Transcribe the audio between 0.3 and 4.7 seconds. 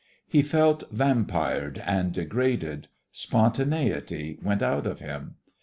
felt vampired and degraded; spontaneity went